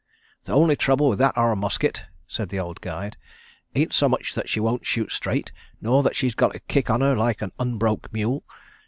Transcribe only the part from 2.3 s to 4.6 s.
the old guide, "ain't so much that she